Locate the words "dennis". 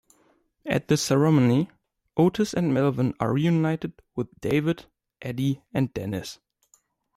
5.93-6.39